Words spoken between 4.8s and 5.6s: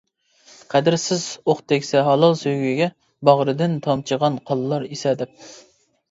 ئېسەدەپ.